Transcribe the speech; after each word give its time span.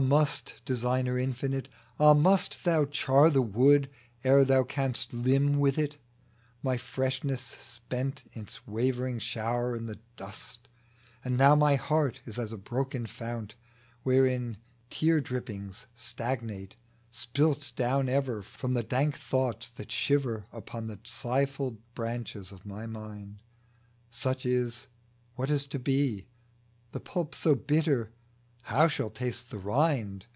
must 0.00 0.60
Designer 0.64 1.18
infinite! 1.18 1.68
Ah 2.00 2.12
I 2.12 2.14
must 2.14 2.64
Thou 2.64 2.86
char 2.86 3.28
the 3.28 3.42
wood 3.42 3.90
ere 4.24 4.46
Thou 4.46 4.62
canst 4.64 5.12
limn 5.12 5.58
with 5.60 5.76
it? 5.76 5.98
224 6.62 6.78
FRANCIS 6.80 7.20
THOMPSON 7.20 7.28
My 7.28 7.36
freshness 7.36 7.62
spent 7.62 8.30
its 8.32 8.66
wavering 8.66 9.18
shower 9.18 9.76
i' 9.76 9.78
the 9.80 9.98
dust; 10.16 10.68
And 11.22 11.36
now 11.36 11.54
my 11.54 11.74
heart 11.76 12.22
is 12.24 12.38
as 12.38 12.50
a 12.50 12.56
broken 12.56 13.04
fount, 13.04 13.54
Wherein 14.02 14.56
tear 14.88 15.20
drippings 15.20 15.86
stagnate, 15.94 16.76
spilt 17.10 17.72
down 17.76 18.08
ever 18.08 18.40
From 18.42 18.72
the 18.72 18.82
dank 18.82 19.18
thoughts 19.18 19.68
that 19.68 19.92
shiver 19.92 20.46
Upon 20.50 20.86
the 20.86 20.98
sighful 21.04 21.76
branches 21.94 22.50
of 22.52 22.64
my 22.66 22.86
mind. 22.86 23.42
Such 24.10 24.46
is; 24.46 24.86
what 25.34 25.50
is 25.50 25.66
to 25.66 25.78
be? 25.78 26.26
The 26.92 27.00
pulp 27.00 27.34
so 27.34 27.54
bitter, 27.54 28.12
how 28.64 28.86
shall 28.86 29.08
taste 29.08 29.50
the 29.50 29.58
rind 29.58 30.26